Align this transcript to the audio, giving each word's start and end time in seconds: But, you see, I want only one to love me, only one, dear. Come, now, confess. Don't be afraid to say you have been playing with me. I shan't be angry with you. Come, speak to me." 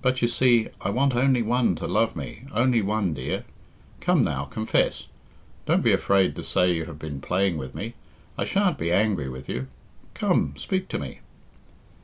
But, 0.00 0.20
you 0.22 0.26
see, 0.26 0.70
I 0.80 0.90
want 0.90 1.14
only 1.14 1.40
one 1.40 1.76
to 1.76 1.86
love 1.86 2.16
me, 2.16 2.46
only 2.52 2.82
one, 2.82 3.14
dear. 3.14 3.44
Come, 4.00 4.24
now, 4.24 4.44
confess. 4.44 5.06
Don't 5.66 5.84
be 5.84 5.92
afraid 5.92 6.34
to 6.34 6.42
say 6.42 6.72
you 6.72 6.86
have 6.86 6.98
been 6.98 7.20
playing 7.20 7.58
with 7.58 7.72
me. 7.72 7.94
I 8.36 8.44
shan't 8.44 8.76
be 8.76 8.90
angry 8.90 9.28
with 9.28 9.48
you. 9.48 9.68
Come, 10.14 10.56
speak 10.56 10.88
to 10.88 10.98
me." 10.98 11.20